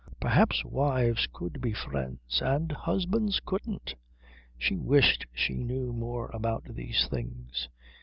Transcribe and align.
Perhaps 0.19 0.65
wives 0.65 1.27
could 1.31 1.61
be 1.61 1.73
friends 1.73 2.41
and 2.43 2.71
husbands 2.71 3.39
couldn't. 3.45 3.93
She 4.57 4.75
wished 4.75 5.27
she 5.31 5.53
knew 5.53 5.93
more 5.93 6.31
about 6.33 6.63
these 6.73 7.05
things. 7.07 7.69